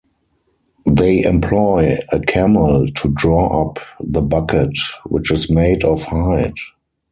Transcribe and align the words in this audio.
They 0.89 1.21
employ 1.21 1.99
a 2.11 2.19
camel 2.21 2.87
to 2.87 3.09
draw 3.13 3.67
up 3.67 3.77
the 3.99 4.23
bucket, 4.23 4.75
which 5.05 5.31
is 5.31 5.47
made 5.51 5.83
of 5.83 6.05
hide. 6.05 6.55